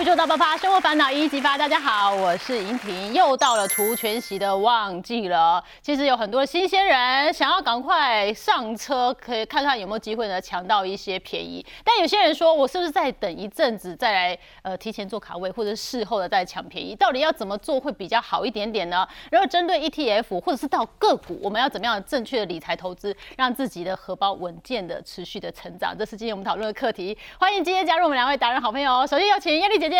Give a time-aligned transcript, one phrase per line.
[0.00, 1.56] 宇宙大爆发，生活烦恼一一激发。
[1.56, 5.62] 大家好，我是莹婷，又到了除全席的旺季了。
[5.80, 11.64] 其实有很多新鲜人想要赶快上车，可以看看有没有机会呢抢到一些便宜。
[11.84, 16.96] 但有些人说，我是不是再等一阵子再来呃提前做卡位，或者事后的再抢便宜？
[16.96, 19.06] 到底要怎么做会比较好一点点呢？
[19.30, 25.96] 然后针对 ETF 或者是到个股，我们要怎么样正确的理财投资，让自己的荷包稳健的持续的成长？
[25.96, 27.16] 这是今天我们讨论的课题。
[27.38, 29.96] 欢迎今天加入我们两位达人好朋友，首先有请叶丽姐姐。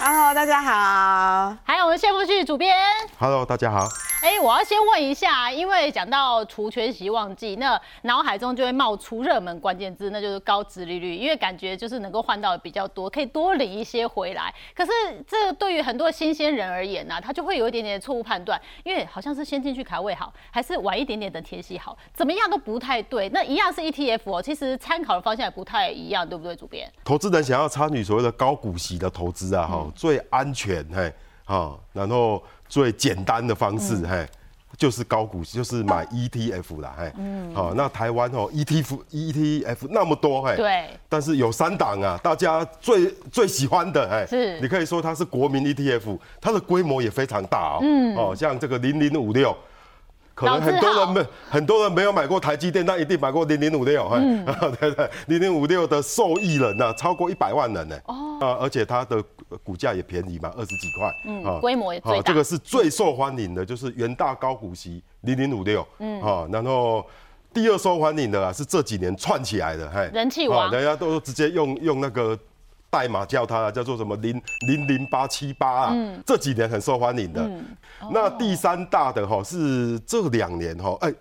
[0.00, 1.56] Hello，大家好。
[1.64, 2.72] 还有我们谢富旭主编。
[3.18, 3.88] Hello，大家好。
[4.22, 14.54] 哎，我要先问一下，因为讲到除权息旺季，那脑海中就会冒出热门关键字，那就是高值利率，因为感觉就是能够换到的比较多，可以多领一些回来。
[14.74, 14.90] 可是
[15.28, 23.28] 这个对于很多新鲜人而言呢、他就会有一点点错误判断，因为好像是先进去卡位好，还是晚一点点等填息好，怎么样都不太对。
[23.28, 26.90] 那一样是 ETF 哦，其实参考的方向也不太一样，对不对，主编？
[27.04, 31.12] 投资人想要参与所谓的高股息的投资啊，哈、最安全嘿，
[31.44, 34.26] 哈、然后最简单的方式嘿。
[34.76, 44.60] 就是高股息，就是买 ETF 啦，嘿，嗯，好、那台湾哦，ETF ETF 那么多，嘿，对，但是有三档啊，大家最最喜欢的，哎，是。
[44.60, 49.56] 你可以说它是国民 ETF，它的规模也非常大哦，嗯，哦，像这个零零五六。
[50.34, 54.44] 可能很多人没很多人没有买过台积电，但一定买过零零五六，嗯，
[54.80, 59.22] 对对，零零五六的受益人呢、超过一百万人呢，哦，啊，而且它的
[59.62, 67.04] 股价也便宜嘛，二十几块，嗯，规模也最大，这个是最受欢迎的，就是元大高股息零零五六，嗯，啊，然后
[67.52, 72.38] 第二受欢迎的啊是这几年串起来的，嘿，人气王，人家都直接用用那个。
[72.94, 77.42] 代码叫它叫做什么零零零八七八啊，嗯、这几年很受欢迎的。
[77.42, 77.64] 嗯。
[78.00, 81.12] 哦、那第三大的哈是这两年哈，哎，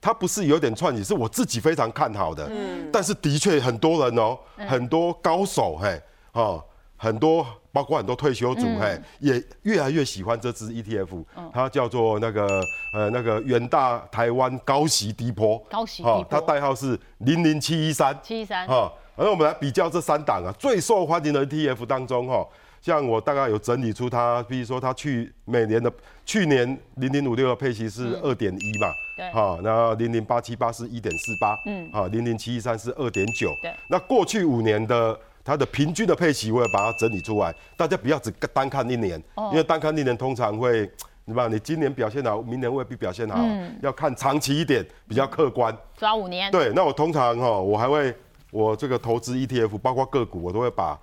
[0.00, 2.48] 它不是有点串起，是我自己非常看好的。
[2.50, 6.00] 嗯，但是的确很多人哦，很多高手嘿，
[6.32, 6.64] 哦，
[6.96, 12.62] 很多包括很多退休族嘿，也越来越喜欢这支 ETF，它叫做那个
[12.94, 18.90] 呃那个元大台湾高息低波，高息低波，它代号是零零七一三，七一三，哈。
[19.20, 22.42] 而我们来比较这三档啊，最受欢迎的 ETF 当中，哈，
[22.80, 25.92] 像我大概有整理出它，比如说它去每年的
[26.24, 28.88] 去年零零五六的配息是二点一嘛，
[29.18, 35.14] 对，好，那零零八七八是一点四八，嗯，好，零零七一三是二点九，对，那过去五年的
[35.44, 39.22] 它的平均的配息，我也把它整理出来，大家不要只单看一年，
[39.52, 40.90] 因为单看一年通常会，
[41.26, 41.46] 你吧？
[41.46, 43.38] 你今年表现好，明年未必表现好，
[43.82, 48.16] 要看长期一点，比较客观，抓五年，对，那我通常哈，我还会。
[48.50, 50.98] 我这个投资 ETF，包括个股，我都会把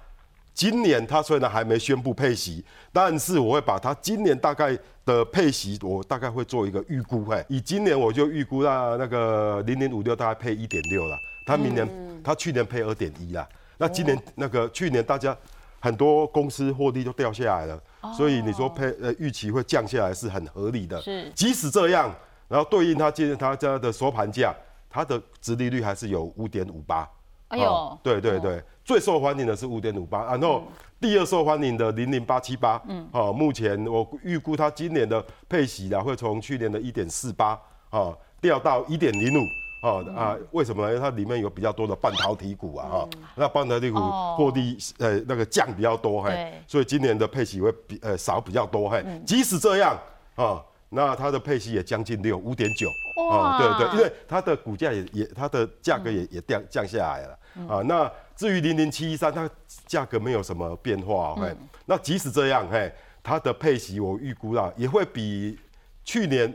[0.53, 7.27] 今年它虽然还没宣布配息，但是我会把它今年大概的配息，我大概会做一个预估。
[7.29, 11.87] 哎，以今年我就预估到那个零零五六大概配一点六了，它明年
[12.23, 13.47] 它去年配二点一啦，
[13.77, 15.37] 那今年那个去年大家
[15.79, 17.79] 很多公司获利都掉下来了，
[18.17, 20.99] 所以你说配呃预期会降下来是很合理的。
[21.01, 22.11] 是，即使这样，
[22.47, 24.51] 然后对应它今天它家的收盘价，
[24.89, 27.07] 它的殖利率还是有五点五八。
[27.49, 30.63] 哎呦，哦、对对对，哦、最受欢迎的是五点五八，然后
[30.99, 37.59] 第二受欢迎的零零八七八，嗯，哦，目前我预估它今年的配息啊，会从去年的一点四八，
[37.89, 39.45] 啊，掉到一点零五，
[39.81, 40.89] 哦啊，为什么呢？
[40.89, 43.99] 因为它里面有比较多的半导体股啊，哈、嗯，那半导体股
[44.35, 49.97] 获利呃那个降比较多，嘿，所以今年的配息会比呃少比较多，嘿，嗯、即使这样
[50.35, 50.61] 啊。
[50.89, 52.87] 那它的配息也将近六五点九
[53.29, 57.81] 啊，对对，因为它的股价也也它的价格也、嗯、也降降下来了、嗯、啊。
[57.85, 59.49] 那至于零零七一三，它
[59.85, 62.89] 价格没有什么变化，嘿、嗯，那即使这样，嘿，
[63.21, 65.59] 它的配息我预估啦也会比
[66.05, 66.53] 去年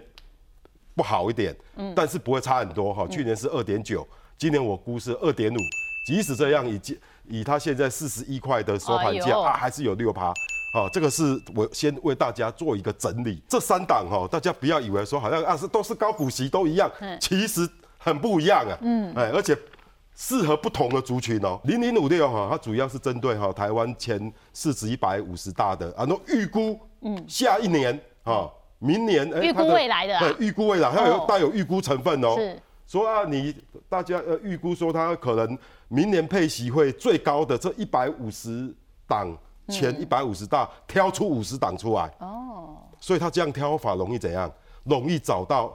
[0.94, 3.06] 不好一点，嗯，但是不会差很多哈。
[3.08, 4.06] 去年是二点九，
[4.38, 5.58] 今年我估是二点五，
[6.06, 6.80] 即使这样，以
[7.24, 10.32] 以它现在四十一块的收盘价、哎、啊，还是有六趴。
[10.74, 13.42] 好、哦，这个是我先为大家做一个整理。
[13.46, 16.90] 这三档哈、哦，大家不要以为说好像啊是都是高股息都一样，
[17.20, 17.68] 其实
[17.98, 18.78] 很不一样啊。
[18.80, 19.54] 嗯，哎，而且
[20.16, 21.60] 适合不同的族群哦。
[21.64, 28.48] 零零五六哈，它主要是针对哈台湾前市值一百五十大的，啊，那预估嗯下一年啊，
[28.78, 32.34] 明年预、欸、估未来的、啊，对，预估未来，它有带有预估成分哦。
[32.38, 33.54] 是说啊，你
[33.90, 35.58] 大家呃预估说它可能
[35.88, 38.74] 明年配息会最高的这一百五十
[39.06, 39.36] 档。
[39.68, 44.50] 前一百五十大挑出五十档出来哦，所以他这样挑法容易怎样？
[44.84, 45.72] 容易找到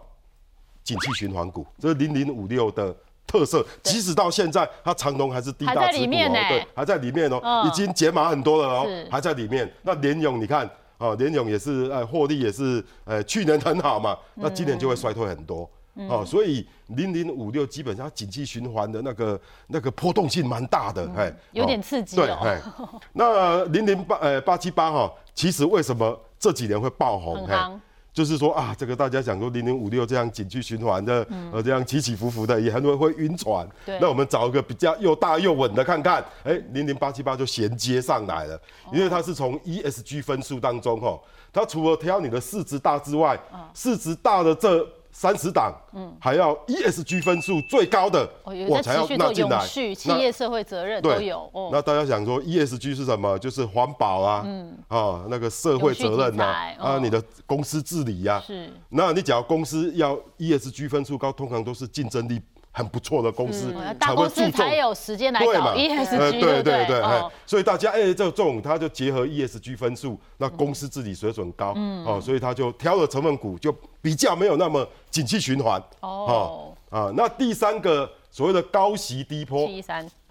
[0.83, 2.93] 景气循环股，这是零零五六的
[3.25, 3.65] 特色。
[3.81, 9.71] 即使到现在，它长隆还是低大持股哦，对，还在里面哦，嗯、已经解码很多了哦，还在里面。
[9.83, 15.69] 那联勇你看啊，联勇也是呃获利也是呃去年很好嘛，那今年就会衰退很多。
[16.09, 22.39] 哦，所以零零五六基本上景气循环的那个那个波动性蛮大的，哎，有点刺激对，哦。
[22.43, 22.61] 哎，
[23.13, 27.47] 那零零八呃八七八哈，其实为什么这几年会爆红？
[27.47, 27.79] 嘿很夯
[28.13, 33.63] 就是说啊，这个大家想说零零五六这样景气循环的，呃，这样起起伏伏的，也很多人会晕船。
[33.67, 41.19] 嗯对那我们找一个比较又大又稳的看看，哎，零零八七八就衔接上来了，哦因为它是从 ESG 分数当中哈，
[41.53, 44.83] 它除了挑你的市值大之外，嗯市值大的这
[45.19, 49.65] 三十档，嗯，还要 ESG 分数最高的，哦，我才要纳进来。
[49.65, 51.69] 企业社会责任都对有哦。
[51.71, 53.35] 那大家想说 ESG 是什么？
[53.39, 56.99] 就是环保啊，嗯，啊，那个社会责任呐、啊，哦。
[57.01, 58.71] 你的公司治理呀、是。
[58.89, 62.39] 那你只要公司要 ESG 分数高，通常都是竞争力
[62.77, 64.75] 很不错的公司才会公司注重才。
[64.75, 67.01] 有时间来搞？ESG，呃对对对
[67.43, 75.81] 所以大家哎，这这种它就结合 ESG 分数，那公司自己水准高，嗯哦，所以他就挑了成分股，就比较没有那么景气循环。
[76.01, 79.67] 哦，啊，那第三个所谓的高息低波，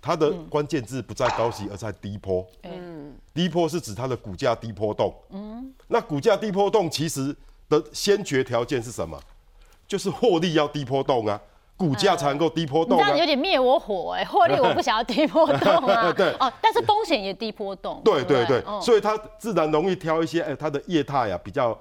[0.00, 2.46] 它的关键字不在高息，而在低波。
[2.62, 5.12] 嗯，低波是指它的股价低波动。
[5.30, 7.34] 嗯，那股价低波动其实
[7.68, 9.20] 的先决条件是什么？
[9.88, 11.40] 就是获利要低波动啊，
[11.76, 13.18] 股价才能够低波动这样。
[13.18, 16.12] 有点灭我火哎，获利我不想要低波动啊。
[16.16, 16.30] 对。
[16.40, 18.02] 哦，但是风险也低波动。
[18.02, 21.78] 不对对对，嗯所以它自然容易挑一些哎，它的业态啊比较。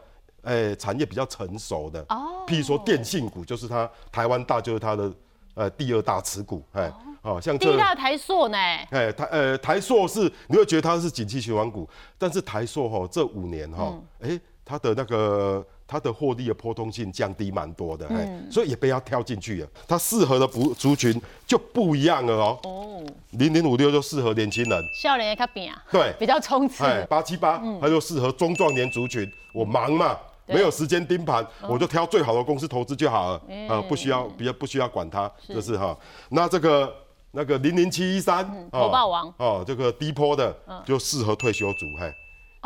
[0.47, 2.45] 哎，产业比较成熟的，哦。
[2.45, 5.11] 譬如说电信股，就是它台湾大，就是它的
[5.55, 6.93] 呃第二大持股，哎，
[7.23, 13.91] 哦，像第一大台塑呢，哎，台呃台塑是你会觉得它是景气循环股，但是台塑哈这五年哈，
[14.21, 19.67] 哎、它的那个它的获利的波动性降低蛮多的，哎、所以也不要跳进去了。
[19.87, 22.59] 它适合的族族群就不一样了哦。
[22.63, 26.83] 哦，零零五六就适合年轻人，笑脸也较扁，对，比较冲刺。
[26.83, 29.29] 哎，八七八它就适合中壮年族群。
[29.53, 30.55] 我忙嘛，对。
[30.55, 35.97] 没有时间盯盘，我就挑最好的公司投资就好了，嗯啊，不需要不要不需要管它，就是哈。
[36.29, 36.93] 那这个
[37.31, 39.33] 那个零零七一三，火爆王。
[39.37, 40.53] 哦，这个低坡的
[40.83, 42.11] 就适合退休族，嘿，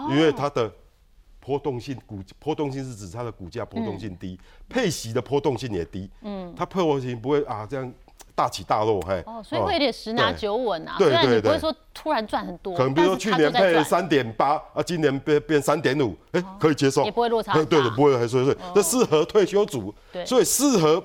[0.09, 0.71] 因为它的
[1.49, 7.91] 波动性股波动性是指它的股价波动性低，配息的波动性也低，嗯，它波动性不会啊这样
[8.35, 10.93] 大起大落，嘿，哦，所以会有点十拿九稳啊。
[10.99, 11.41] 对对对。
[11.41, 21.03] 不会说突然赚很多，可能比如说去年配三点八啊，今年变变三点五，哎，可以接受，也不会落差 对对，不会还所以所以这适合退休族对，所以适合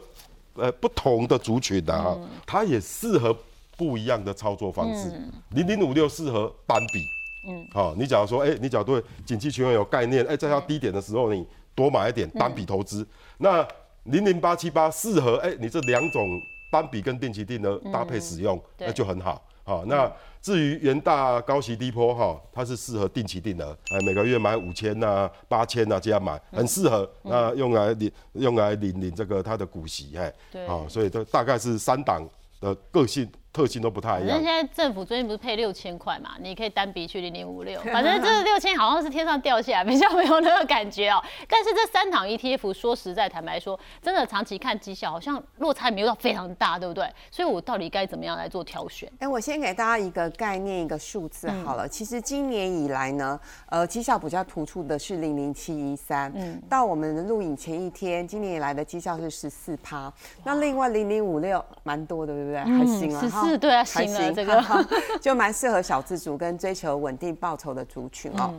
[0.57, 2.29] 呃不同的族群的哈，嗯。
[2.45, 3.35] 它也适合
[3.79, 5.11] 不一样的操作方式。
[5.53, 7.01] 零零五六适合单笔，
[7.47, 13.07] 嗯，好，你假如说，哎，你假如对景气循环有概念，哎，在它低点的时候，你多买一点单笔投资。
[13.39, 13.67] 那
[14.05, 16.27] 零零八七八适合，哎，你这两种
[16.71, 19.43] 单笔跟定期定额搭配使用，对那就很好。
[19.67, 20.11] 好，那
[20.43, 27.11] 至于元大高息低坡哈，它是适合定期定额，哎，每个月买五千呐、八千呐这样买，很适合。
[27.23, 32.23] 那用来领用来领领这个它的股息，哎，对好，所以这大概是三档
[32.61, 34.67] 的个性特性都不太一样反正现。
[34.67, 41.23] 在政府最近不是配六千块嘛，你可以单笔去零零五六， 反正这六千好像是天上掉下来，比较没有那个感觉哦。
[41.49, 47.09] 但是这三档 ETF 说实在，坦白说，真的长期看绩效好像落差也没有到非常大，对不对？
[47.31, 49.09] 所以我到底该怎么样来做挑选？
[49.21, 51.89] 哎，我先给大家一个概念，一个数字好了。
[51.89, 53.39] 其实今年以来呢，
[53.71, 60.13] 呃，绩效比较突出的是零零七一三，嗯，到我们的录影前一天，今年以来的绩效是十四趴。
[60.43, 62.59] 那另外零零五六蛮多的，对不对？
[62.65, 64.87] 还行了14哈对啊还行了这个
[65.21, 68.55] 就蛮适合小资族跟追求稳定报酬的族群哦。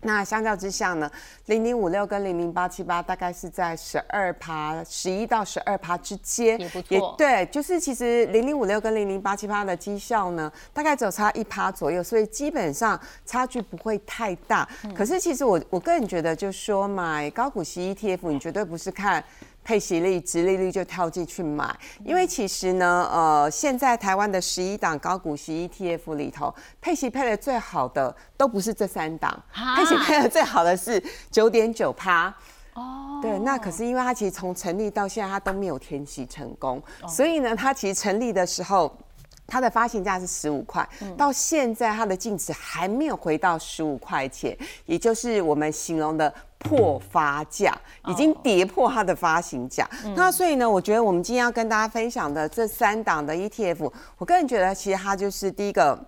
[0.00, 1.10] 那相较之下呢，
[1.46, 14.68] 零零五六跟零零八七八大概是在十二趴、十一到十二趴之间，也不错对，就是其实零零五六跟零零八七八的绩效呢，大概只有差一趴左右，所以基本上差距不会太大。
[14.94, 19.24] 可是其实我我个人觉得，就是说买高股息 ETF，你绝对不是看。
[19.68, 32.34] 配息率、直利率就跳进去买，因为其实呢，呃，现在台湾的十一档高股息 ETF 里头，配息配的最好的都不是这三档，啊配息配的最好的是九点九趴。
[32.72, 38.90] 哦，对，那可是因为它其实从成立到现在，它都没有填息成功，所以呢，它其实成立的时候。
[39.48, 47.76] 它的发行价是十五块，到现在它的净值还没有回到十五块钱，也就是我们形容的破发价，
[48.06, 49.88] 已经跌破它的发行价。
[50.14, 55.98] 那所以呢，我觉得我们今天要跟大家分享的这三档的 ETF，我个人觉得其实它就是第一个。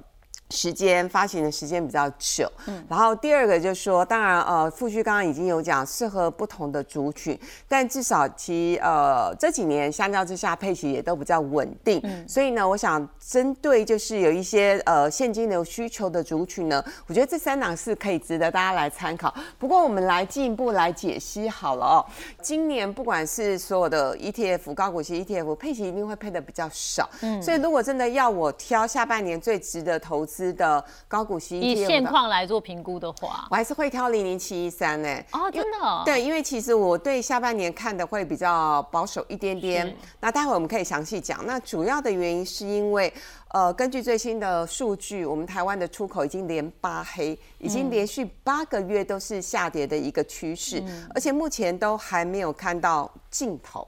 [0.51, 7.39] 时间发行的时间比较久，嗯，然后第二个就是说，当然呃，富旭刚刚已经有讲适合不同的族群，
[7.69, 19.33] 但至少其呃这几年相较之下配息也都比较稳定，嗯，所以呢，我想针对就是有一些呃现金流需求的族群呢，我觉得这三档是可以值得大家来参考。
[19.57, 22.05] 不过我们来进一步来解析好了哦，
[22.43, 30.40] 今年不管是所有的 ETF 高股息 ETF 配息一定会配的比较少，嗯，所以如果真的要我挑下半年最值得投资。
[30.55, 35.09] 的高股息以现况来做评估的话，我还是会挑零零七一三呢。
[35.33, 36.03] 哦，真的？
[36.05, 39.97] 对，因为其实我对下半年看的会比较保守一点点。
[40.21, 41.45] 那待会我们可以详细讲。
[41.47, 43.13] 那主要的原因是因为，
[43.49, 50.83] 呃，根据最新的数据，我们台湾的出口已经连八黑，已经连续八个月都是下跌的一个趋势，
[51.15, 53.87] 而且目前都还没有看到尽头。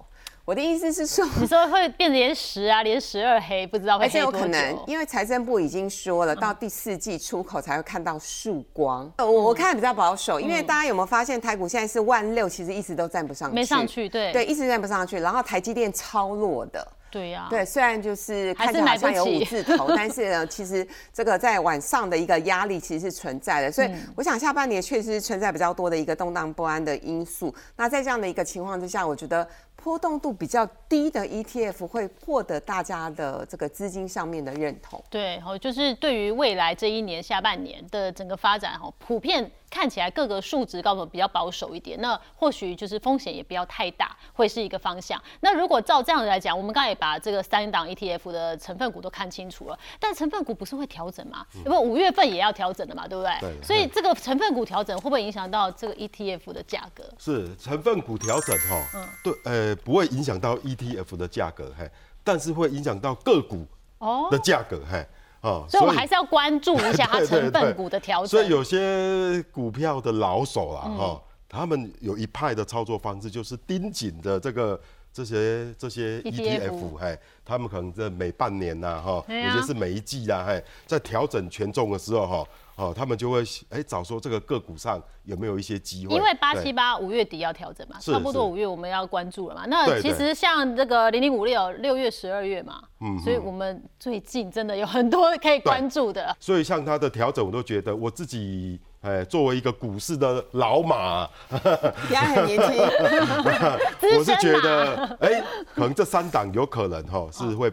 [0.52, 4.36] 我的意思是说， 你说会变连十啊，连十二黑，不知道会黑多久？
[4.36, 9.10] 有可能，因为财政部已经说了，到第四季出口才会看到曙光。
[9.16, 15.18] 我我看比较保守，因为大家有没有发现，台股现在是万六，其实一直都站不上去，没上去，对对，一直站不上去。
[15.20, 16.86] 然后台积电超弱的。
[17.10, 27.54] 对呀，对，虽然就是看起来好像有五字头， 但是呢，其实这个在晚上的一个压力其实是存在的，所以我想下半年确实是存在比较多的一个动荡不安的因素。
[27.76, 29.46] 那在这样的一个情况之下，我觉得
[29.82, 35.02] 波动度比较低的 ETF 会获得大家的这个资金上面的认同。
[35.10, 39.50] 对，好，就是对于未来这一年下半年的整个发展，哈，普遍。
[39.72, 45.18] 看起来各个数值告诉我比较保守一点，那或许就是风险也不要太大，会是一个方向。
[45.40, 51.46] 那如果照这样子来讲，我们刚才也把这个三档 ETF 的成分股都看清楚了，但成分股不是会调整吗？
[51.64, 53.32] 因为五月份也要调整的嘛，对不对？
[53.40, 53.62] 对。
[53.62, 57.04] 所以这个成分股调整会不会影响到这个 ETF 的价格？
[57.18, 61.90] 是成分股调整哈，嗯，对，呃，不会影响到 ETF 的价格，嘿，
[62.22, 63.66] 但是会影响到个股
[63.98, 64.28] 哦。
[64.30, 65.06] 的价格，嘿。
[65.42, 68.28] 哦，所以我还是要关注一下它 成分股的调整。
[68.28, 74.80] 所以有些股票的老手啦，哈，他们有一派的操作方式，就是盯紧的这个
[75.12, 82.46] 这些这些 ETF，嘿，他们可能在每半年呐，哈，有些是每一季啊，嘿，在调整权重的时候，哈。
[82.82, 86.14] 哦，他们就会哎找说这个个股上有没有一些机会？
[86.14, 89.64] 因为八七八五月底要调整嘛，差不多五月我们要关注了嘛。
[89.66, 96.36] 那其实像这个零零五六六月十二月嘛，嗯，所以我们最近真的有很多可以关注的。
[96.40, 101.28] 所以像它的调整，我都觉得我自己哎作为一个股市的老马，
[102.10, 102.82] 也很年轻，
[104.18, 105.40] 我是觉得哎，
[105.74, 107.72] 可能这三档有可能哈是会。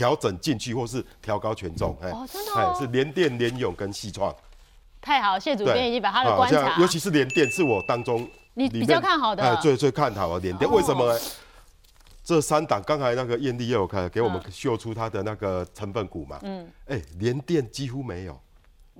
[0.00, 4.34] 调整进去，或是调高权重，哎，真的，是联电、联勇跟细创，
[4.98, 10.40] 太好，谢主编已经把他的观察，尤其是联电是我当中你比较看好的，哎，最最看好的。
[10.40, 11.14] 联电，为什么？
[12.24, 18.40] 这三档刚才那个艳丽也有看，给我们秀出它的那个成分股嘛，嗯，哎，联电几乎没有，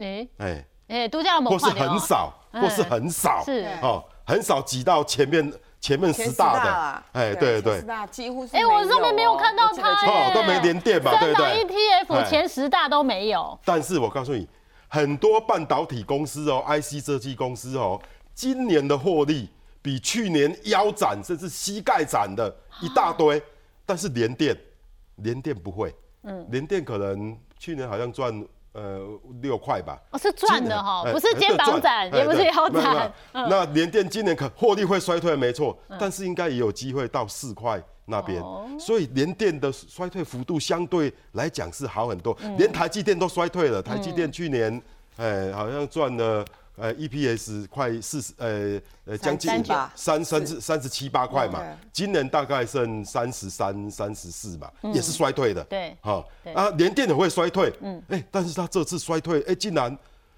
[0.00, 3.66] 哎，哎，哎，都叫或是很少，或是很少，是。
[3.80, 5.50] 哦，很少挤到前面。
[5.80, 13.58] 前面十大的，哎，对对，十大几乎是，哎，我上面没有看到它，哦，都没连电吧，对对，ETF 前十大都没有。
[13.64, 14.46] 但是我告诉你，
[14.88, 18.00] 很多半导体公司哦，IC 设计公司哦，
[18.34, 19.48] 今年的获利
[19.80, 23.42] 比去年腰斩甚至膝盖斩的一大堆，
[23.86, 24.54] 但是连电，
[25.16, 25.94] 连电不会，
[26.24, 28.44] 嗯，连电可能去年好像赚。
[28.72, 29.00] 呃，
[29.42, 30.00] 六块吧。
[30.10, 33.12] 哦，是赚的哈，不是肩膀斩，也不是腰斩。
[33.32, 38.42] 那联电今年可获利会衰退，没错，但是应该也有机会到四块那边。
[38.78, 43.82] 所以联电的衰退幅度相对来讲是好很多，连台积电都衰退了。
[43.82, 44.80] 台积电去年，
[45.16, 46.44] 哎，好像赚了。
[46.76, 49.50] 呃，EPS 快四十，呃呃，将近
[49.94, 51.62] 三三十三十七八块嘛，
[51.92, 55.62] 今年大概剩三十三、三十四嘛，也是衰退的。
[55.64, 56.24] 对，哈
[56.54, 59.94] 啊，连电也会衰退，嗯，哎，但是它这次衰退，哎，竟然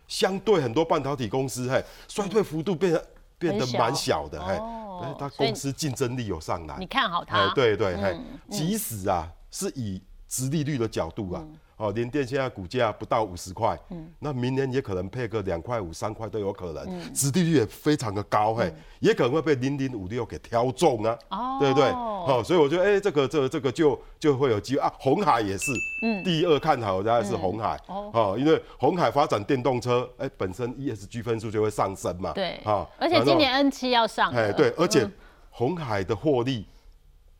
[0.09, 3.07] 相对很多半导体公司，嘿，衰退幅度变得
[3.39, 7.39] 变得蛮小的，嘿，哎，它公司竞争力有上来，你看好它？
[7.39, 8.19] 哎，对对，嘿，
[8.51, 11.45] 即使啊，是以直利率的角度啊。
[11.83, 21.89] 哦，联电现在股价不到五十块，嗯，那明年也可能配个两块五、三块都有可能，嗯，殖利率也非常的高，嘿，也可能会被零零五六给挑中啊，哦，对不对？
[21.89, 24.93] 哦，所以我觉得，哎，这个、这、个这个就就会有机会啊。
[25.01, 25.73] 红海也是，
[26.03, 35.05] 嗯，第二看好大概是红海，哦，因为红海发展电动车，哎，本身 ESG 分数就会上升嘛，对，啊，而且今年 N 七要上，哎，对，而且
[35.51, 36.65] 红海的获利。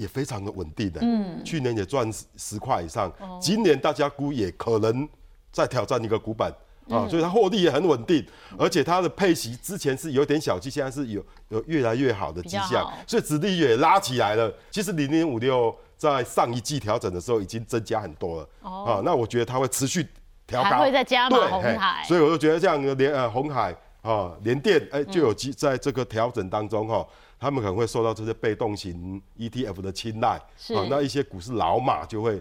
[0.03, 5.09] 也非常的稳定的，嗯，去年也赚十块以上，今年大家估也可能
[5.51, 6.53] 再挑战一个股板
[6.89, 8.27] 啊，所以它获利也很稳定，
[8.59, 14.53] 而且它的配息之前是有点小气，现在是有有越来越好的迹象，所以殖利率也拉起来了。
[14.71, 20.07] 其实零零五六在上一季调整的时候已经增加很多了，啊，那我觉得它会持续。
[20.45, 22.05] 调高，还会再加码红海。
[22.05, 27.07] 所以我就觉得这样连呃红海啊联电哎就有机在这个调整当中哈。
[27.43, 32.41] 他们可能会受到这些被动型 ETF 的青睐，是啊，那一些股市老马就会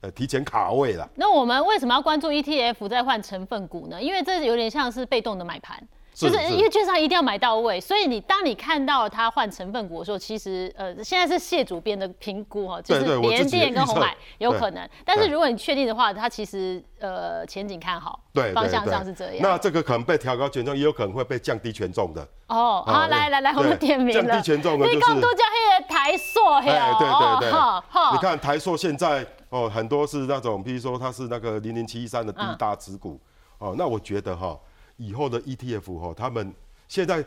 [0.00, 1.06] 呃提前卡位了。
[1.16, 4.02] 那我们为什么要关注 ETF 再换成分股呢？
[4.02, 5.86] 因为这有点像是被动的买盘。
[6.26, 6.54] 就是是。
[6.54, 19.36] 因为券商一定要买到位，所以你当你看到它换成分股的时候，其实呃现在是谢主编的评估哈，就是联电跟红海有可能，但是如果你确定的话，它其实呃前景看好，对，方向上是这样。
[19.40, 22.22] 那这个可能被调高权重，也有可能会被降低权重的。
[22.48, 24.22] 哦，好，哦来来来，我对们点名了。
[24.24, 27.50] 降低权重的就是都叫黑的台塑黑哎，哦，对。
[27.50, 33.20] 对对，你看台塑现在哦，很多是那种，譬如说它是那个零零七一三的第一嗯大持股、
[33.58, 34.58] 哦，那我觉得哈、
[34.98, 36.52] 以后的 ETF 哈、他们
[36.86, 37.24] 现在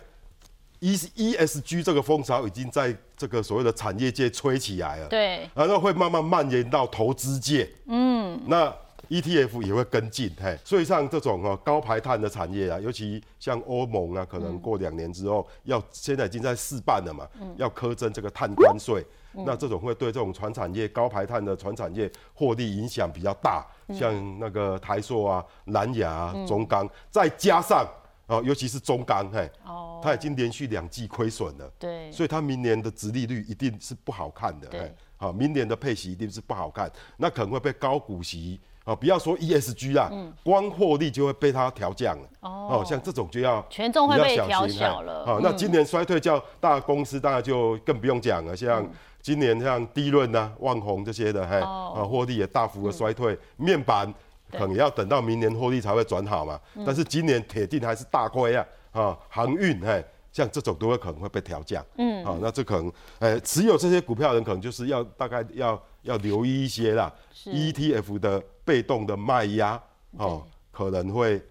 [0.79, 8.73] E ESG 这个风潮已经在这个所谓的产业界吹起来了，对，然后会慢慢蔓延到投资界，嗯，那
[9.09, 27.87] ETF 也会跟进，嘿，所以像这种哦高排碳的产业啊，尤其像欧盟啊，可能过两年之后要现在已经在试办了嘛，要苛征这个碳关税，那这种会对这种船产业高排碳的船产业获利影响比较大，像那个台塑啊、南亚啊、中钢，再加上
[28.27, 31.71] 哦，尤其是中钢，嘿，哦，它已经连续两季亏损了。
[31.77, 34.79] 对，所以它明年的殖利率一定是不好看的，对。
[34.81, 40.11] 哎，好，明年的配息一定是不好看，那可能会被高股息啊，不要说 ESG 啦，
[40.43, 42.67] 光获利就会被它调降了，嗯哦。
[42.71, 45.23] 哦，像这种就要权重会被调小了。
[45.23, 48.83] 哎好，那今年衰退较大的公司当然就更不用讲了，像
[49.21, 51.93] 今年像低润呐、万宏这些的，嘿，哦。
[51.95, 54.11] 啊，获利也大幅的衰退，面板
[54.51, 60.03] 可能要等到明年获利才会转好嘛，但是今年铁定还是大亏啊，啊，航运，嘿。
[60.31, 67.13] 像这种都会可能会被调降，嗯，好、那这可能，呃，持有这些股票的人可能就是要大概要要留意一些啦
[67.45, 69.81] ，ETF 的被动的卖压，
[70.17, 71.41] 哦，可能会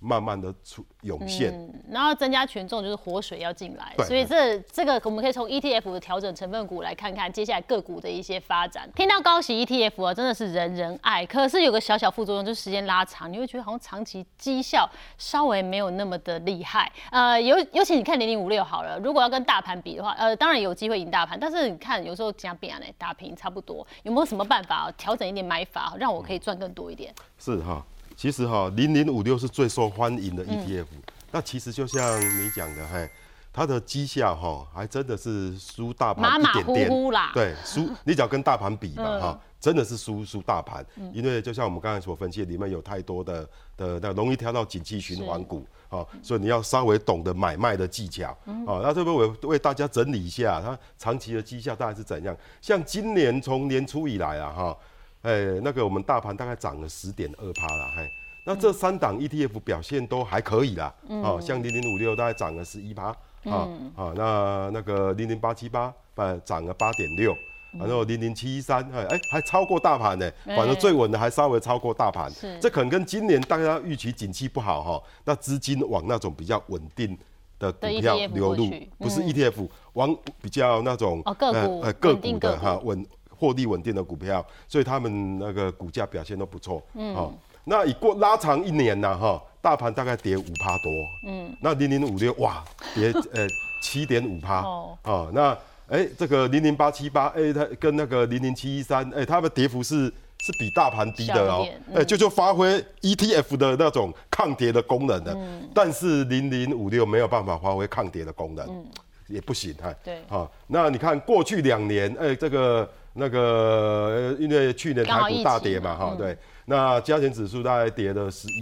[0.00, 8.88] 慢慢的出涌现，嗯，然后增加权重就是活水要进来，所以这这个我们可以从 ETF 的调整成分股来看看接下来个股的一些发展。
[8.94, 16.90] 听到高息 ETF 啊，真的是人人爱，可是有个小小副作用，就是时间拉长，你会觉得好像长期绩效稍微没有那么的厉害。
[17.10, 27.12] 呃，尤尤其你看零零五六好了，如果要跟大盘比的话，呃，当然有机会赢大盘，但是你看有时候加变呢，打平差不多，有没有什么办法调整一点买法，让我可以赚更多一点？
[27.36, 27.84] 是哈，
[28.18, 30.86] 其实哈，零零五六是最受欢迎的 ETF，、
[31.30, 33.08] 那其实就像你讲的，嘿，
[33.52, 39.20] 它的绩效哈，还真的是输大盘一点点，虎啦，对，输 你只要跟大盘比嘛嗯。
[39.20, 45.64] 哈，真的是输输大盘，因为就像我们刚才所分析，里面有太多的的那容易挑到景气循环股。
[45.88, 52.36] 啊，所以你要稍微懂得买卖的技巧，啊，那这边我为大家整理一下，它长期的绩效大概是怎样？
[52.60, 54.76] 像今年从年初以来啊，哈，
[55.22, 58.10] 哎，那个我们大盘大概涨了十点二趴啦，嘿，
[58.44, 63.06] 那这三档 ETF 表现都还可以啦，啊，像零零五六大概涨了十一趴，
[63.44, 67.34] 啊啊，那那个零零八七八呃涨了八点六。
[67.78, 72.30] 然后零零七一三，哎哎，还超过大盘呢，反正最稳的还稍微超过大盘。
[72.30, 77.16] 是，这可能跟今年大家预期景气不好哈，那资金往那种比较稳定
[77.58, 79.28] 的股票流入，不是嗯。
[79.28, 82.38] ETF，往比较那种哦个股呃个股个股。
[82.38, 83.06] 的哈稳
[83.38, 86.82] 获利稳定的股票，所以他们那个股价表现都不错。
[86.94, 87.32] 嗯，好，
[87.64, 90.92] 那以过拉长一年呢哈，大盘大概跌五趴多。
[91.26, 93.46] 嗯，那零零五六哇跌呃
[93.82, 94.62] 七点五趴。
[94.62, 95.56] 哦哦，那
[95.88, 100.12] 哎这个零零八七八哎它跟那个零零七一三哎它的跌幅是。
[100.40, 105.36] 是比大盘低的哦哎、就就发挥 ETF 的那种抗跌的功能的，
[105.74, 108.86] 但是零零五六没有办法发挥抗跌的功能，嗯
[109.26, 109.92] 也不行哈。
[110.04, 118.60] 对好、那你看过去两年，哎、这个那个，呃因为去年台股大跌嘛，哈、对，那加权指数大概跌了十一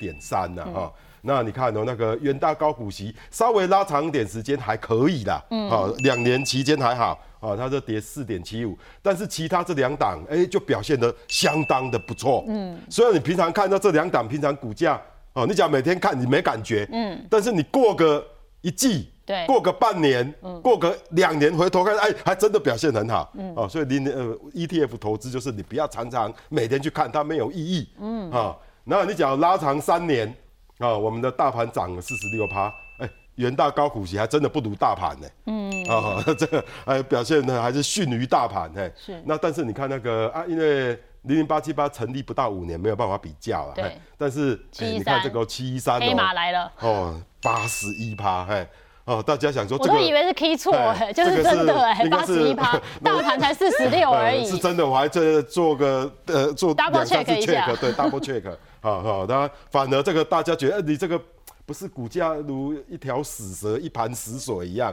[0.00, 0.92] 点三呢，哈。
[1.22, 14.98] 那你看哦，那个元大高股息稍微拉长一点时间还可以啦，嗯，好，两年期间还好，啊，它这跌四点七五，但是其他这两档，哎，就表现得相当的不错，嗯，虽然你平常看到这两档，平常股价，
[15.32, 18.24] 哦，你讲每天看你没感觉，嗯，但是你过个
[18.60, 19.46] 一季，对。
[19.46, 30.32] 过个半年，过个两年回头看，哎，还真的表现很好，哦，所以你呃 ETF 投资就是你不要常常每天去看，它没有意义，嗯，啊，然后你讲拉长三年，
[30.78, 39.22] 啊，我们的大盘涨了四十六趴，哎，元大高股息还真的不如大盘呢，嗯，啊， 这个哎表现呢还是逊于大盘，哎，是。
[39.24, 43.84] 那但是你看那个啊，因为零零八七八成立不到五年，没有办法比较了，对。
[43.84, 48.66] 哎但是哎713你看这个七一三黑马来了，哦，八十一趴，嘿，
[49.04, 54.44] 哦，大家想说我这个都以为是 key 错哎哎， 就是真的哎，八十一趴， 大盘才四十六 而呃已。
[54.44, 57.68] 是真的，我还这做个呃做 Double check 一下。
[57.68, 58.42] check，对 double check
[58.80, 61.20] 好好，当然反而这个大家觉得呃你这个
[61.64, 64.92] 不是股价如一条死蛇一盘死水一样，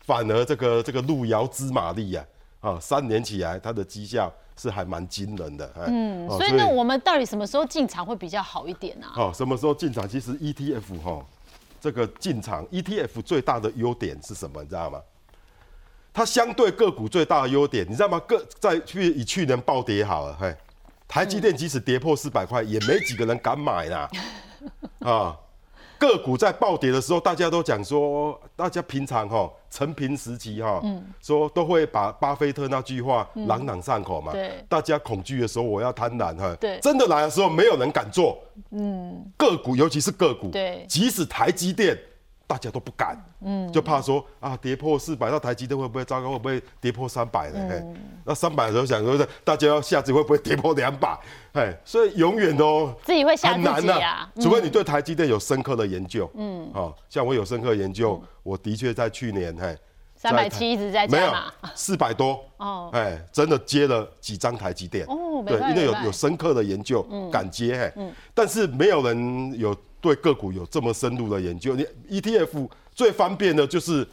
[0.00, 2.35] 反而这个这个路遥知马力呀啊，
[2.80, 9.06] 三年起来它的绩效是还蛮惊人的，嗯所以呢，我们到底什么时候进场会比较好一点呢？
[9.16, 10.08] 哦，什么时候进场？
[10.08, 11.24] 其实 ETF 哈、
[11.80, 14.62] 这个进场 ETF 最大的优点是什么？
[14.62, 15.00] 你知道吗？
[16.14, 18.18] 它相对个股最大的优点，你知道吗？
[18.20, 20.56] 个在去以去年暴跌好了，嘿，
[21.06, 24.08] 台积电即使跌破四百块，也没几个人敢买啦。
[25.00, 25.36] 啊，
[25.98, 30.82] 个股在暴跌的时候，大家都讲说，大家平常哈成平时期哈，
[31.20, 34.32] 说都会把巴菲特那句话朗朗上口嘛。
[34.32, 36.54] 对大家恐惧的时候，我要贪婪哈。
[36.60, 38.38] 对真的来的时候，没有人敢做。
[38.70, 41.98] 嗯，个股尤其是个股，对即使台积电。
[42.46, 46.30] 大家都不敢，嗯，就怕说啊，跌破四百，那台积电会不会糟糕？
[46.30, 47.68] 会不会跌破三百呢？
[47.68, 47.84] 嘿，
[48.24, 51.18] 那三百的时候想说，大家要下次会不会跌破两百？
[51.54, 54.30] 哎，所以永远都自己会吓很难呐自己啊。
[54.40, 59.76] 除非你对台积电有深刻的研究，嗯，哦，像我有深刻的研究，我的确在去年，嘿，
[60.14, 61.32] 三百七一直在没有，
[61.74, 62.90] 四百多，哦。
[62.92, 69.76] 哎，真的接了几张台积电，哦没办没办因为有有深刻的研究，敢接，嘿，但是没有人有
[70.06, 71.74] 对个股有这么深入的研究。
[71.74, 74.06] 你 ETF 最方便的就是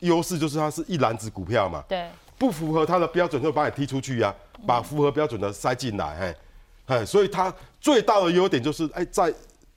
[0.00, 4.34] 优势，就是它是一篮子股票嘛，对，不符合它的标准就把你踢出去啊，
[4.66, 9.32] 把符合标准的塞进来，嘿，哎，所以它最大的优点就是，哎，在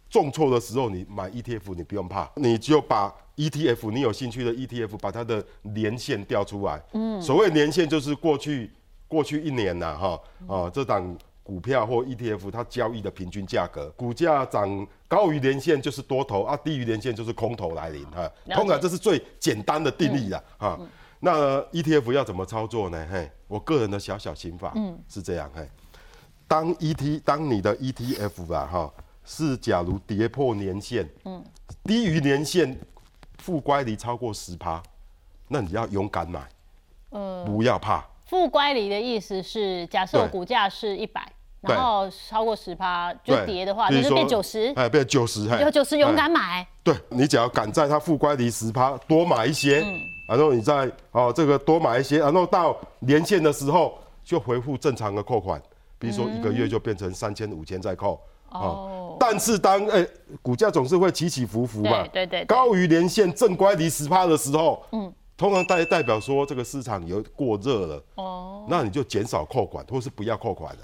[0.09, 8.71] 重挫的时候你买 ETF 你不用怕，你就把 ETF 你有兴趣的 ETF 把它的年限调出来，嗯，所谓年限就是过去
[9.07, 11.15] 过去一年呐，哈，哦，这档
[11.47, 18.29] 股票或 ETF 它交易的平均价格，股价涨高于连线就是多头啊，低于连线就是空头来临哈。
[18.51, 20.77] 通常这是最简单的定义了啊。
[21.21, 23.07] 那 ETF 要怎么操作呢？
[23.09, 25.65] 嘿，我个人的小小心法嗯是这样嘿，
[26.49, 31.41] 当 ET 当你的 ETF 吧哈是假如跌破年线，嗯，
[31.85, 32.77] 低于年线
[33.37, 34.83] 负乖离超过十趴，
[35.47, 36.47] 那你要勇敢买，
[37.11, 38.05] 呃，不要怕。
[38.27, 41.31] 负乖离的意思是，假设股价是一百，对
[41.61, 45.61] 然后超过十趴就跌的话，比如说那就变九十，哎，变九十，嘿。
[45.61, 46.15] 有九十勇哎。
[46.15, 49.83] 敢买，对你只要敢在它负乖离十趴多买一些，
[50.29, 55.61] 然后你再哦这个多买一些，然后到年限的时候就回复正常的扣款，
[55.97, 58.19] 比如说一个月就变成三千五千再扣。
[58.49, 60.07] 哦，但是当哎、
[60.41, 62.45] 股价总是会起起伏伏嘛，对对对对。
[62.45, 70.79] 高于年限正乖离十趴的时候，嗯，通常代代表说这个市场有过热了，哦，那你就减少扣款，或是不要扣款了。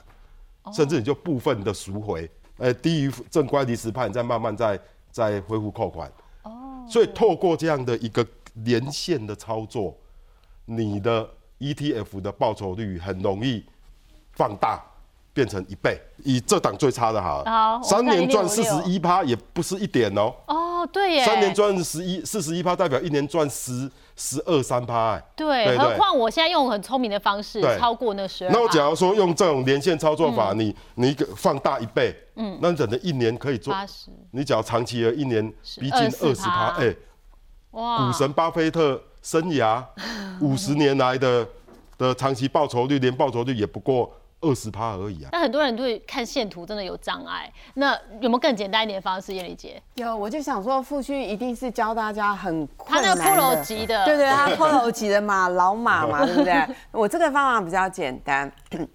[0.71, 4.79] 甚至你就部分的赎回，呃，低于正乖离十趴，你再慢慢再
[5.11, 6.11] 再恢复扣款。
[6.43, 8.25] 哦，所以透过这样的一个
[8.63, 9.95] 连线的操作，
[10.65, 13.65] 你的 ETF 的报酬率很容易
[14.33, 14.81] 放大。
[15.35, 20.55] 变成一倍，以这档最差的好了，好三年赚看四十1656一趴也不是一点哦，哦，
[20.87, 25.23] 对耶，三年赚十一四十一趴，代表一年赚十十二三趴哎。
[25.35, 28.51] 对，何况我现在用很聪明的方式，超过那十二。
[28.51, 30.35] 那我假如说用这种连线操作嗯。
[30.35, 35.47] 法，你你放大一倍，嗯，那你整的一年可以做八十，你只要长期的一年
[35.79, 36.95] 逼近二十趴，24%哎，
[37.71, 38.05] 哇。
[38.05, 39.83] 股神巴菲特生涯
[40.41, 41.47] 五十年来的
[41.97, 44.11] 的长期报酬率，年报酬率也不过
[44.43, 45.29] 二十趴而已啊。
[45.31, 49.33] 那很多人对看线图真的有障碍，那有没有更简单一点的方式？
[49.33, 56.67] 叶丽姐，有，我就想说，傅旭一定是教大家很他那个困难的 Polo 级的，对对，他 Polo 级的嘛，老马嘛， 对不对？
[56.91, 58.51] 我这个方法比较简单。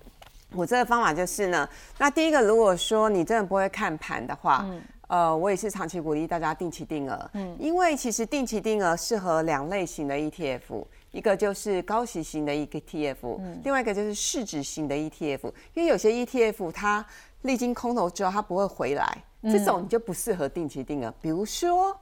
[0.55, 4.65] 我这个方法就是呢，那第一个，如果说你真的不会看盘的话，
[5.07, 17.05] 呃，我也是长期鼓励大家定期定额，嗯，因为其实定期定额适合两类型的 ETF，一个就是高息型的一个 ETF，、另外一个就是市值型的 ETF，因为有些 ETF 它
[17.43, 21.97] 历经空头之后它不会回来，这种你就不适合定期定额，比如说。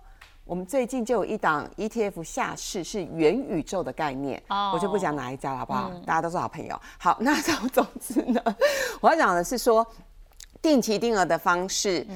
[0.44, 5.90] 我们最近就有一档 ETF 下市是元宇宙的概念，哦我就不讲哪一家了，好不好？
[6.06, 6.80] 大家都是好朋友。
[6.98, 8.40] 好， 那总总之呢，
[9.02, 9.84] 我要讲的是说，
[10.62, 12.06] 定期定额的方式，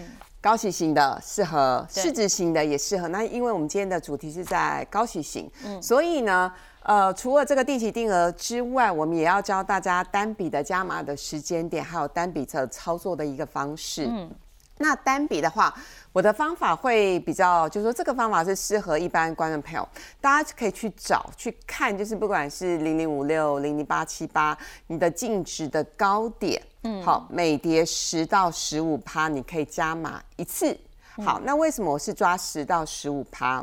[0.40, 3.08] 高息型的适合，市值型的也适合。
[3.08, 5.50] 那因为我们今天的主题是在高息型，
[5.82, 6.52] 所以呢。
[6.82, 14.06] 呃，除了这个定期定额之外，我们也要教大家单笔的加码的时间点，还有单笔的操作的一个方式。
[14.08, 14.30] 嗯，
[14.78, 15.72] 那单笔的话，
[16.10, 19.86] 我的方法会比较，就是说这个方法是适合一般观众朋友，
[20.22, 30.74] 大家可以去找去看，就是不管是零零五六、零零八七八，你的净值的高点，嗯，好，每跌十到十五趴，你可以加码一次。
[31.22, 33.62] 好，那为什么我是抓十到十五趴？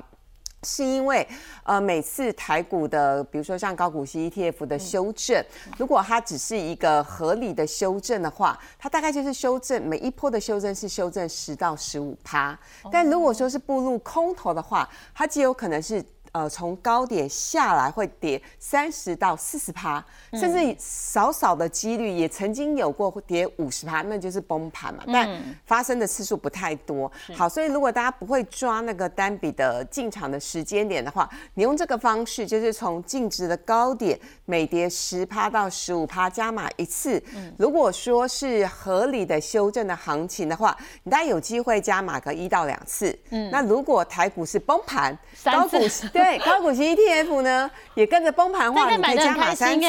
[0.67, 1.25] 是因为，
[1.63, 5.41] 呃，每次台股的，比如说像高股息 ETF 的修正，
[5.77, 12.59] 如果它只是一个合理的修正的话，它大概就是修正每一波的修正是修正十到十五趴。
[12.91, 16.03] 但如果说是步入空头的话，它极有可能是。
[16.37, 25.03] 呃，从高点下来会跌三十到四十趴，甚至少少的几率也曾经有过跌五十趴，那就是崩盘嘛。
[25.07, 25.27] 但
[25.65, 27.11] 发生的次数不太多。
[27.35, 37.19] 好，所以如果大家不会抓那个单笔的进场的时间点的话，你用这个方式，就是从净值的高点每跌十趴到十五趴加码一次。
[37.57, 43.17] 如果说是合理的修正的行情的话，你大概有机会加码个一到两次。
[43.31, 45.77] 嗯，那如果台股是崩盘，高股
[46.13, 46.26] 对。
[46.27, 49.87] 对 高股息 ETF 呢，也跟着崩盘话，你可以加码三次。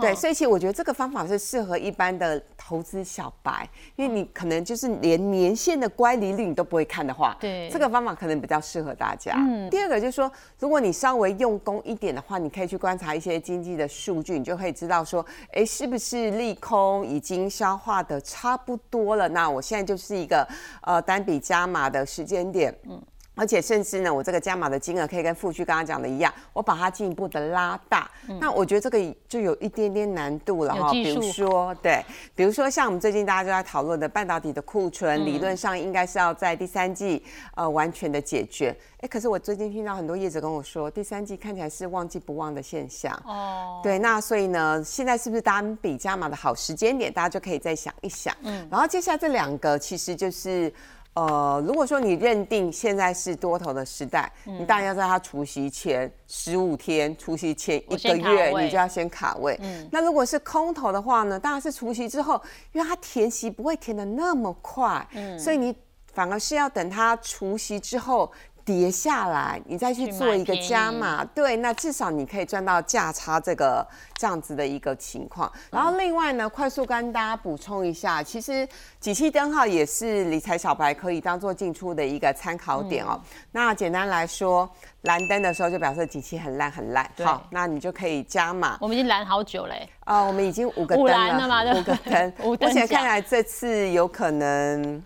[0.00, 9.34] 对，所以其实我觉得这个方法是适合一般的投资小白，因为你可能就是连年限的乖离率你都不会看的话，对，这个方法可能比较适合大家。
[9.36, 19.28] 嗯，第二个就是说，如果你稍微用功一点的话，你可以去观察一些经济的数据，你就可以知道说，哎，是不是利空已经消化的差不多了？
[19.28, 20.46] 那我现在就是一个
[20.82, 22.72] 呃单笔加码的时间点。
[22.88, 23.02] 嗯。
[23.34, 28.08] 而且甚至呢，我这个加码的金额可以跟富旭刚刚讲的一样，我把它进一步的拉大。
[28.40, 30.92] 那我觉得这个就有一点点难度了哈。
[30.92, 32.02] 比如说，对，
[32.34, 37.22] 比如说像我们最近大家都在讨论的半导体的库存，理论上应该是要在第三季
[37.56, 38.74] 呃完全的解决。
[39.00, 43.12] 哎，可是我最近听到很多业者跟我说，第三季看起来是旺季不旺的现象。
[43.26, 43.80] 哦。
[43.82, 47.12] 对，那所以呢，现在是不是单笔加码的好时间点？
[47.12, 48.34] 大家就可以再想一想。
[48.42, 48.66] 嗯。
[48.70, 50.72] 然后接下来这两个其实就是。
[51.14, 59.58] 呃，如果说你认定现在是多头的时代，你当然要在它除夕前十五天、除夕前一个月，你就要先卡位。
[59.90, 62.40] 那如果是空头的话呢，当然是除夕之后，
[62.72, 65.06] 因为它填息不会填的那么快，
[65.38, 65.74] 所以你
[66.12, 68.30] 反而是要等它除夕之后。
[68.64, 75.52] 跌下来，你再去做一个加码，对，那至少你可以赚到价差这个这样子的一个情况。
[75.70, 78.66] 然后另外呢，快速跟大家补充一下，其实
[78.98, 83.20] 几期灯号也是理财小白可以当做进出的一个参考点哦。
[83.52, 84.68] 那简单来说，
[85.02, 88.78] 蓝灯的时候就表示景气很烂很烂，好，那你就可以加码。
[88.80, 95.02] 我们已经蓝好久嘞，啊，我们已经五个灯了，五个灯， 而且看来这次有可能。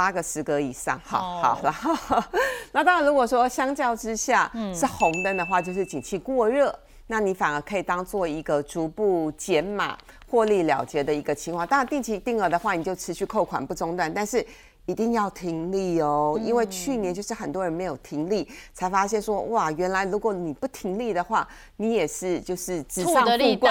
[0.00, 2.22] 八个十个以上，好好，然后
[2.72, 6.74] 那当然，如果说相较之下是红灯的话，就是景气过热，
[7.08, 11.66] 那你反而可以当做一个逐步减码获利了结的一个情况。
[11.66, 14.42] 当然，定期定额的话，你就持续扣款不中断，但是。
[14.90, 23.70] 一定要停利哦，因为去年就是很多人没有停利，才发现说哇，原来如果你不停利的话，你也是就是纸上富贵，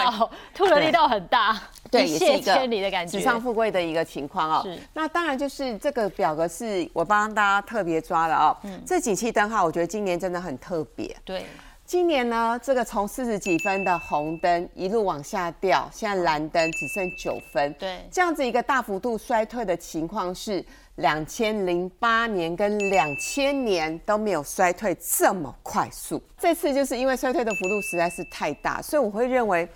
[0.55, 4.65] 吐的力道很大，对，也是一个千里的感觉，纸上富贵的一个情况哦。
[4.93, 8.55] 那当然就是这个表格是我帮大家特别抓的哦。
[8.63, 11.13] 嗯，这景气灯号，我觉得今年真的很特别。
[11.25, 11.45] 对，
[11.85, 17.73] 今年呢，这个从四十几分的红灯一路往下掉，现在蓝灯只剩九分。
[17.73, 20.63] 对，这样子一个大幅度衰退的情况是。
[20.99, 29.67] 两千零八年跟两千年都没有衰退这么快速，这次就是因为衰退的幅度实在是太大，所以我会认为。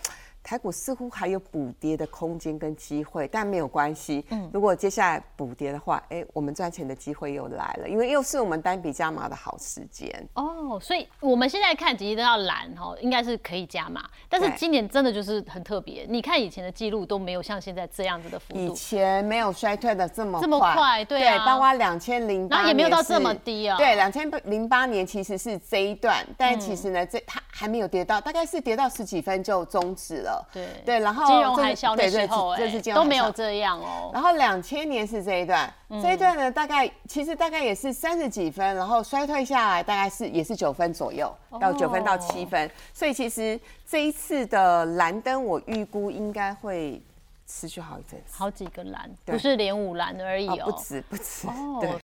[0.44, 4.26] 台股似乎还有补跌的空间跟机会，但没有关系。
[4.30, 10.12] 嗯，如果接下来补跌的话，哎，我们赚钱的机会又来了，因为又是我们单笔加码的好时间。
[10.34, 14.04] 哦，所以我们现在看几季都要蓝哈，应该是可以加码。
[14.28, 18.60] 但是今年真的就是很特别，你看以前的记录都没有像现在这样子的幅度。
[18.60, 21.46] 以前没有衰退的这么这么快，对啊。
[21.46, 23.78] 包括两千零八年也没有到这么低啊。
[23.78, 30.33] 对，两千零八年其实是这一段，但其实呢，这它还没有跌到，大概是跌到十几分就终止了。
[30.54, 34.10] 对对，然后金融海啸的时候，这是都没有这样哦。
[34.14, 42.70] 然后两千年是这一段，这一段呢，大概其实大概也是三十几分，然后衰退下来大概是也是九分左右，到九分到七分。
[42.94, 47.02] 所以其实这一次的蓝灯，我预估应该会
[47.46, 51.48] 持续好一阵子，好几个蓝，不是连五蓝而已哦，不止不止，
[51.82, 51.94] 对。